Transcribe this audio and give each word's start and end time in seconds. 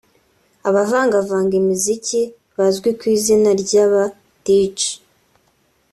abavangavanga 0.67 1.53
imiziki 1.61 2.21
bazwi 2.57 2.89
ku 2.99 3.03
izina 3.15 3.49
ry’aba 3.61 4.03
djs 4.45 4.89